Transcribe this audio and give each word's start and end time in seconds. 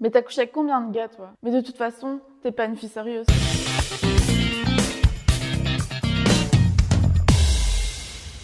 Mais 0.00 0.10
t'as 0.10 0.22
couché 0.22 0.40
avec 0.40 0.52
combien 0.52 0.80
de 0.80 0.92
gars, 0.92 1.08
toi? 1.08 1.32
Mais 1.42 1.50
de 1.50 1.60
toute 1.60 1.76
façon, 1.76 2.20
t'es 2.42 2.52
pas 2.52 2.64
une 2.64 2.74
fille 2.74 2.88
sérieuse. 2.88 3.26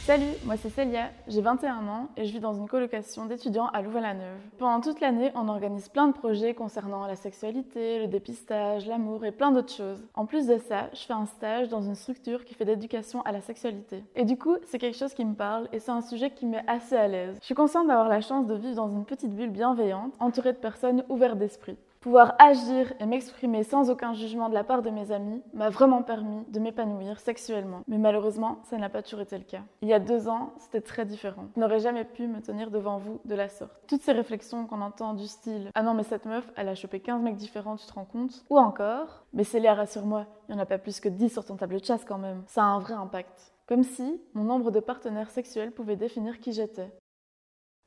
Salut, 0.07 0.37
moi 0.45 0.57
c'est 0.57 0.69
Célia, 0.69 1.11
j'ai 1.27 1.41
21 1.41 1.89
ans 1.89 2.07
et 2.17 2.27
je 2.27 2.33
vis 2.33 2.39
dans 2.39 2.53
une 2.53 2.69
colocation 2.69 3.27
d'étudiants 3.27 3.67
à 3.73 3.83
Louvain-la-Neuve. 3.83 4.39
Pendant 4.57 4.81
toute 4.81 5.01
l'année, 5.01 5.33
on 5.35 5.49
organise 5.49 5.89
plein 5.89 6.07
de 6.07 6.13
projets 6.13 6.55
concernant 6.55 7.09
la 7.09 7.17
sexualité, 7.17 7.99
le 7.99 8.07
dépistage, 8.07 8.87
l'amour 8.87 9.25
et 9.25 9.33
plein 9.33 9.51
d'autres 9.51 9.75
choses. 9.75 10.01
En 10.15 10.25
plus 10.25 10.47
de 10.47 10.59
ça, 10.59 10.91
je 10.95 11.01
fais 11.01 11.13
un 11.13 11.27
stage 11.27 11.71
dans 11.71 11.83
une 11.83 11.97
structure 11.97 12.45
qui 12.45 12.55
fait 12.55 12.65
d'éducation 12.65 13.23
à 13.23 13.33
la 13.33 13.41
sexualité. 13.41 14.05
Et 14.15 14.25
du 14.25 14.39
coup, 14.39 14.55
c'est 14.67 14.79
quelque 14.79 14.97
chose 14.97 15.13
qui 15.13 15.25
me 15.25 15.35
parle 15.35 15.69
et 15.73 15.81
c'est 15.81 15.91
un 15.91 16.03
sujet 16.03 16.31
qui 16.31 16.47
me 16.47 16.53
met 16.53 16.65
assez 16.69 16.95
à 16.95 17.09
l'aise. 17.09 17.37
Je 17.41 17.47
suis 17.47 17.57
consciente 17.57 17.89
d'avoir 17.89 18.09
la 18.09 18.21
chance 18.21 18.47
de 18.47 18.55
vivre 18.55 18.77
dans 18.77 18.89
une 18.89 19.07
petite 19.07 19.35
bulle 19.35 19.51
bienveillante, 19.51 20.15
entourée 20.21 20.53
de 20.53 20.59
personnes 20.59 21.03
ouvertes 21.09 21.39
d'esprit. 21.39 21.79
Pouvoir 22.07 22.37
agir 22.39 22.93
et 23.01 23.05
m'exprimer 23.05 23.65
sans 23.65 23.91
aucun 23.91 24.15
jugement 24.15 24.49
de 24.49 24.55
la 24.55 24.63
part 24.63 24.83
de 24.83 24.91
mes 24.91 25.11
amis 25.11 25.43
m'a 25.53 25.71
vraiment 25.71 26.05
permis 26.05 26.45
de 26.53 26.61
m'épanouir 26.61 27.19
sexuellement. 27.19 27.81
Mais 27.89 27.99
malheureusement, 27.99 28.61
ça 28.63 28.77
n'a 28.77 28.89
pas 28.89 29.03
toujours 29.03 29.23
été 29.23 29.37
le 29.37 29.43
cas. 29.43 29.63
Il 29.83 29.89
y 29.89 29.93
a 29.93 29.99
deux 29.99 30.29
ans, 30.29 30.53
c'était 30.59 30.83
très 30.83 31.05
différent. 31.05 31.47
Je 31.57 31.61
n'aurais 31.61 31.81
jamais 31.81 32.05
pu 32.05 32.29
me 32.29 32.41
tenir 32.41 32.71
devant 32.71 32.99
vous 32.99 33.19
de 33.25 33.35
la 33.35 33.49
sorte. 33.49 33.73
Toutes 33.89 34.03
ces 34.03 34.13
réflexions 34.13 34.69
qu'on 34.69 34.83
entend 34.83 35.15
du 35.15 35.27
style 35.27 35.73
Ah 35.75 35.83
non, 35.83 35.95
mais 35.95 36.05
cette 36.05 36.27
meuf, 36.27 36.49
elle 36.55 36.69
a 36.69 36.77
chopé 36.77 37.01
15 37.01 37.23
mecs 37.23 37.35
différents, 37.35 37.75
tu 37.75 37.87
te 37.87 37.93
rends 37.95 38.05
compte? 38.05 38.45
Ou 38.51 38.57
encore 38.57 39.25
Mais 39.33 39.43
Célia, 39.43 39.75
rassure-moi, 39.75 40.27
il 40.49 40.55
n'y 40.55 40.61
en 40.61 40.63
a 40.63 40.67
pas 40.67 40.79
plus 40.79 41.01
que 41.01 41.09
10 41.09 41.31
sur 41.31 41.45
ton 41.45 41.57
tableau 41.57 41.81
de 41.81 41.85
chasse 41.85 42.05
quand 42.05 42.19
même. 42.19 42.45
Ça 42.47 42.63
a 42.63 42.67
un 42.67 42.79
vrai 42.79 42.95
impact. 42.95 43.53
Comme 43.67 43.83
si 43.83 44.21
mon 44.33 44.45
nombre 44.45 44.71
de 44.71 44.79
partenaires 44.79 45.31
sexuels 45.31 45.73
pouvait 45.73 45.97
définir 45.97 46.39
qui 46.39 46.53
j'étais. 46.53 46.93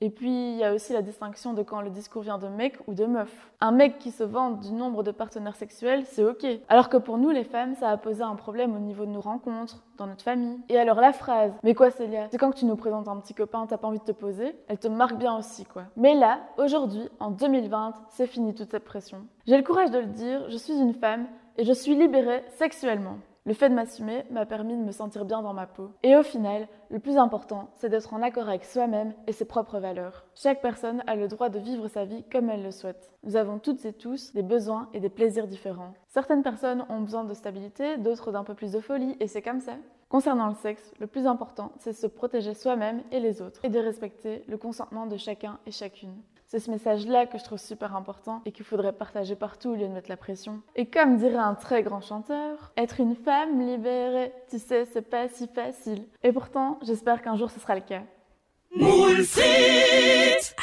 Et 0.01 0.09
puis, 0.09 0.53
il 0.53 0.57
y 0.57 0.63
a 0.63 0.73
aussi 0.73 0.93
la 0.93 1.01
distinction 1.01 1.53
de 1.53 1.61
quand 1.61 1.81
le 1.81 1.89
discours 1.89 2.21
vient 2.21 2.37
de 2.37 2.47
mec 2.47 2.77
ou 2.87 2.93
de 2.93 3.05
meuf. 3.05 3.51
Un 3.59 3.71
mec 3.71 3.99
qui 3.99 4.11
se 4.11 4.23
vante 4.23 4.61
du 4.61 4.71
nombre 4.71 5.03
de 5.03 5.11
partenaires 5.11 5.57
sexuels, 5.57 6.05
c'est 6.05 6.23
ok. 6.23 6.45
Alors 6.69 6.87
que 6.87 6.95
pour 6.95 7.17
nous, 7.17 7.31
les 7.31 7.43
femmes, 7.43 7.75
ça 7.75 7.89
a 7.89 7.97
posé 7.97 8.23
un 8.23 8.35
problème 8.35 8.73
au 8.75 8.79
niveau 8.79 9.05
de 9.05 9.11
nos 9.11 9.19
rencontres, 9.19 9.83
dans 9.97 10.07
notre 10.07 10.23
famille. 10.23 10.57
Et 10.69 10.79
alors 10.79 11.01
la 11.01 11.11
phrase, 11.11 11.51
mais 11.63 11.75
quoi 11.75 11.91
Célia? 11.91 12.27
C'est 12.31 12.37
quand 12.37 12.51
que 12.51 12.57
tu 12.57 12.65
nous 12.65 12.77
présentes 12.77 13.09
un 13.09 13.17
petit 13.17 13.33
copain, 13.33 13.65
t'as 13.67 13.77
pas 13.77 13.89
envie 13.89 13.99
de 13.99 14.05
te 14.05 14.13
poser? 14.13 14.55
Elle 14.69 14.79
te 14.79 14.87
marque 14.87 15.17
bien 15.17 15.37
aussi, 15.37 15.65
quoi. 15.65 15.83
Mais 15.97 16.15
là, 16.15 16.39
aujourd'hui, 16.57 17.09
en 17.19 17.31
2020, 17.31 17.93
c'est 18.07 18.27
fini 18.27 18.55
toute 18.55 18.71
cette 18.71 18.85
pression. 18.85 19.25
J'ai 19.47 19.57
le 19.57 19.63
courage 19.63 19.91
de 19.91 19.99
le 19.99 20.05
dire, 20.05 20.49
je 20.49 20.57
suis 20.57 20.79
une 20.79 20.93
femme 20.93 21.27
et 21.57 21.65
je 21.65 21.73
suis 21.73 21.95
libérée 21.95 22.45
sexuellement. 22.55 23.17
Le 23.45 23.53
fait 23.53 23.69
de 23.69 23.73
m'assumer 23.73 24.25
m'a 24.31 24.45
permis 24.45 24.75
de 24.75 24.83
me 24.83 24.91
sentir 24.91 25.25
bien 25.25 25.41
dans 25.41 25.53
ma 25.53 25.65
peau. 25.65 25.91
Et 26.03 26.15
au 26.15 26.23
final, 26.23 26.67
le 26.89 26.99
plus 26.99 27.17
important, 27.17 27.69
c'est 27.75 27.89
d'être 27.89 28.13
en 28.13 28.21
accord 28.21 28.49
avec 28.49 28.65
soi-même 28.65 29.13
et 29.27 29.31
ses 29.31 29.45
propres 29.45 29.79
valeurs. 29.79 30.25
Chaque 30.35 30.61
personne 30.61 31.03
a 31.07 31.15
le 31.15 31.27
droit 31.27 31.49
de 31.49 31.59
vivre 31.59 31.87
sa 31.87 32.05
vie 32.05 32.23
comme 32.31 32.49
elle 32.49 32.63
le 32.63 32.71
souhaite. 32.71 33.11
Nous 33.23 33.37
avons 33.37 33.57
toutes 33.59 33.85
et 33.85 33.93
tous 33.93 34.33
des 34.33 34.43
besoins 34.43 34.89
et 34.93 34.99
des 34.99 35.09
plaisirs 35.09 35.47
différents. 35.47 35.93
Certaines 36.07 36.43
personnes 36.43 36.85
ont 36.89 37.01
besoin 37.01 37.23
de 37.23 37.33
stabilité, 37.33 37.97
d'autres 37.97 38.31
d'un 38.31 38.43
peu 38.43 38.55
plus 38.55 38.71
de 38.71 38.79
folie, 38.79 39.15
et 39.19 39.27
c'est 39.27 39.41
comme 39.41 39.61
ça. 39.61 39.73
Concernant 40.09 40.47
le 40.47 40.55
sexe, 40.55 40.91
le 40.99 41.07
plus 41.07 41.27
important, 41.27 41.71
c'est 41.77 41.91
de 41.91 41.95
se 41.95 42.07
protéger 42.07 42.53
soi-même 42.53 43.03
et 43.11 43.19
les 43.19 43.41
autres, 43.41 43.63
et 43.63 43.69
de 43.69 43.79
respecter 43.79 44.43
le 44.47 44.57
consentement 44.57 45.05
de 45.05 45.17
chacun 45.17 45.59
et 45.65 45.71
chacune. 45.71 46.15
C'est 46.51 46.57
ce 46.59 46.71
message-là 46.71 47.27
que 47.27 47.37
je 47.37 47.43
trouve 47.43 47.59
super 47.59 47.95
important 47.95 48.41
et 48.43 48.51
qu'il 48.51 48.65
faudrait 48.65 48.91
partager 48.91 49.35
partout 49.35 49.69
au 49.69 49.75
lieu 49.75 49.87
de 49.87 49.93
mettre 49.93 50.09
la 50.09 50.17
pression. 50.17 50.63
Et 50.75 50.87
comme 50.87 51.17
dirait 51.17 51.35
un 51.35 51.53
très 51.53 51.83
grand 51.83 52.01
chanteur, 52.01 52.73
être 52.75 52.99
une 52.99 53.15
femme 53.15 53.61
libérée, 53.61 54.33
tu 54.49 54.57
sais, 54.57 54.85
c'est 54.85 55.07
pas 55.07 55.29
si 55.29 55.47
facile. 55.47 56.07
Et 56.23 56.31
pourtant, 56.31 56.79
j'espère 56.81 57.21
qu'un 57.21 57.35
jour 57.35 57.51
ce 57.51 57.59
sera 57.59 57.75
le 57.75 57.81
cas. 57.81 58.01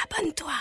Abonne-toi 0.03 0.53